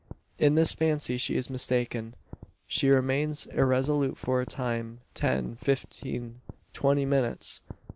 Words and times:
In 0.39 0.55
this 0.55 0.71
fancy 0.71 1.15
she 1.17 1.35
is 1.35 1.47
mistaken. 1.47 2.15
She 2.65 2.89
remains 2.89 3.45
irresolute 3.45 4.17
for 4.17 4.41
a 4.41 4.47
time 4.47 5.01
ten 5.13 5.55
fifteen 5.57 6.41
twenty 6.73 7.05
minutes. 7.05 7.61